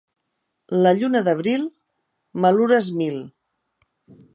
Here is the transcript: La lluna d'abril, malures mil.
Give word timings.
La 0.87 0.93
lluna 1.01 1.21
d'abril, 1.27 1.67
malures 2.47 2.93
mil. 3.03 3.23